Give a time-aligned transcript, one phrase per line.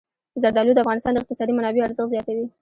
[0.41, 2.45] زردالو د افغانستان د اقتصادي منابعو ارزښت زیاتوي.